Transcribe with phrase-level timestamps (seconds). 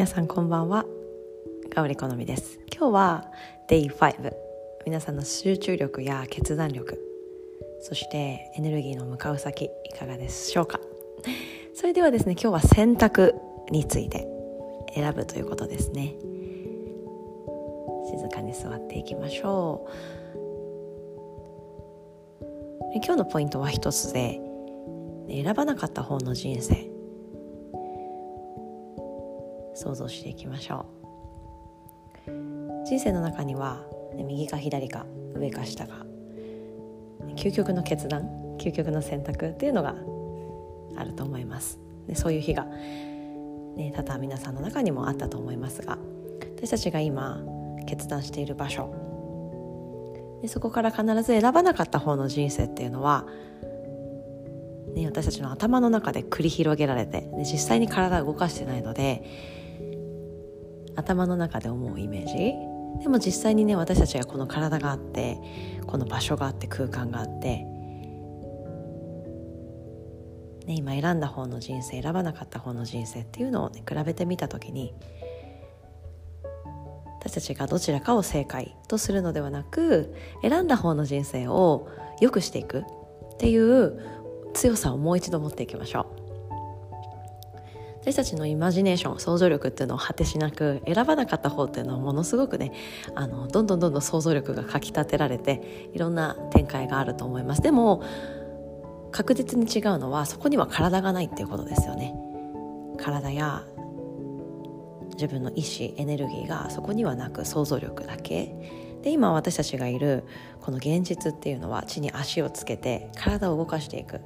[0.00, 0.86] 皆さんこんばんは。
[1.68, 2.58] ガオリコノミです。
[2.74, 3.30] 今日は
[3.68, 4.32] Day5
[4.86, 6.98] 皆さんの集中力や決断力
[7.82, 10.80] そしてエネルギーの向かう先いかがでしょうか。
[11.74, 13.34] それではですね今日は選択
[13.70, 14.26] について
[14.94, 16.14] 選ぶということですね。
[18.10, 19.90] 静かに座っていきましょう。
[23.04, 24.40] 今日のポイントは一つで
[25.28, 26.89] 選ばなかった方の人生。
[29.80, 30.86] 想像していきましょ
[32.26, 32.86] う。
[32.86, 33.84] 人生の中には、
[34.14, 36.06] 右か左か上か下か。
[37.36, 39.94] 究極の決断究極の選択っていうのが
[40.96, 41.78] あると思います。
[42.06, 45.98] でそういう日が、ね、多々皆さんの中にもあったと思いますが
[46.56, 47.40] 私たちが今
[47.86, 53.26] 決断している場所でそこから必ず選ばなかった方の人生っていうのは、
[54.94, 59.22] ね、私たちの頭の中で繰り広げられて、ね、実際に体を動かしてないので
[61.00, 62.54] 頭の中で思うイメージ
[63.02, 65.38] でも実際にね私たちがこの体があって
[65.86, 67.64] この場所があって空間があって、
[70.66, 74.94] ね、今選んだ方の人生選ばなかった方の人生っていうのを、ね、比べてみた時に
[77.20, 81.88] 私たちがどちらかを正解とするのではなく選んだ方の人生を
[82.20, 82.80] 良くしていく
[83.34, 84.00] っていう
[84.54, 86.19] 強さをもう一度持っていきましょう。
[88.00, 92.72] 私たちのイマジネーション想像力っていうのを果てしなく選ばなかった方っていうのはものすごくね
[93.14, 97.62] あのどんどんどんどん想像力がかきたてられていろんな展開があると思います。
[97.62, 98.02] でも
[99.12, 102.14] 確実に違うのはそこには体がないっていうことですよね。
[102.96, 103.64] 体や
[105.12, 108.54] 自分の意志エネルギーがそこにはなく想像力だけ。
[109.02, 110.24] で今私たちがいる
[110.60, 114.20] この現実っていうのは地に足をつけて体を動かしていく。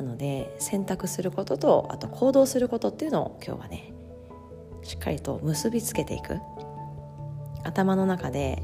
[0.00, 3.92] なので選択することとあと行動することっていうのを今日はね
[4.82, 6.38] しっかりと結びつけていく。
[7.62, 8.62] 頭の中で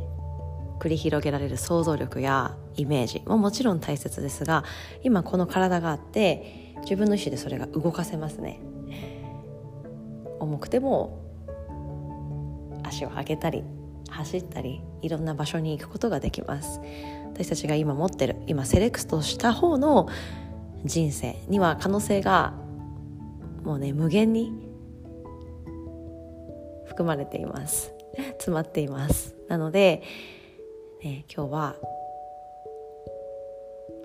[0.79, 4.65] 繰り広げられる想像力やイメージももちろん大切ですが
[5.03, 8.63] 今この体があって自分の意思でそれが動かせますね。
[10.41, 11.23] 重くても
[12.83, 13.63] 足を上げたり
[14.09, 16.81] 走ったりいろんな場所に行くことができます。
[17.35, 20.09] 私たちが今持ってる今セレクトした方の
[20.87, 22.55] 人生には可能性が
[23.65, 24.53] もうね無限に
[26.87, 27.93] 含まれています。
[28.39, 29.35] 詰まっています。
[29.49, 30.03] なので、
[31.03, 31.77] ね、今日は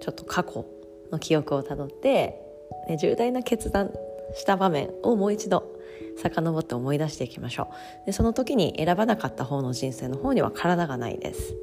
[0.01, 0.65] ちょっと過去
[1.11, 2.41] の記憶をたどって、
[2.89, 3.93] ね、重大な決断
[4.33, 5.63] した場面をもう一度
[6.17, 7.69] 遡って思い出していきましょ
[8.03, 8.05] う。
[8.07, 11.55] でその時に選ばなかった方の人生の方には体がないです。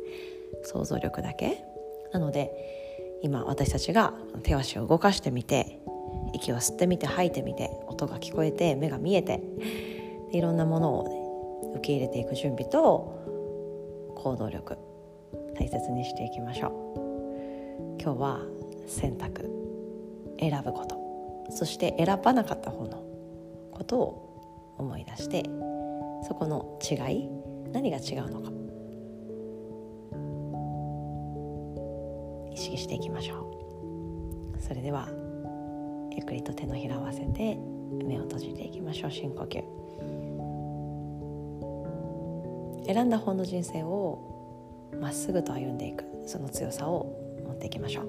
[0.62, 1.65] 想像力だけ。
[2.12, 2.88] なので
[3.23, 5.81] 今私たちが手足を動かしてみて
[6.34, 9.43] 息を吸ってみて吐いてみて音が聞こえて目が見えて
[10.33, 11.09] いろんなものを、
[11.73, 14.77] ね、受け入れていく準備と行動力
[15.59, 18.03] 大切にしていきましょう。
[18.03, 18.41] 今日は
[18.87, 19.50] 選択
[20.39, 20.97] 選ぶこと。
[21.50, 23.03] そして選ばなかった方の
[23.73, 25.43] ことを思い出して
[26.27, 27.29] そこの違い
[27.73, 28.57] 何が違うのか。
[32.58, 33.36] 意識していきましょ
[34.56, 34.60] う。
[34.60, 35.08] それでは
[36.10, 37.56] ゆっくりと手のひらを合わせて
[38.04, 39.64] 目を閉じていきましょう深呼吸。
[42.92, 47.06] 選んだ方の人生をまっすぐと歩んでいくその強さを
[47.46, 48.08] 持っていきましょう。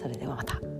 [0.00, 0.75] それではまた。